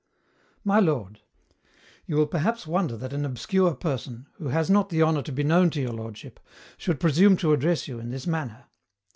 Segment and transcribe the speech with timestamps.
[0.63, 1.21] My Lord,
[2.07, 5.43] You will perhaps wonder that an obscure person, who has not the honour to be
[5.43, 6.39] known to your lordship,
[6.75, 8.65] should presume to address you in this manner.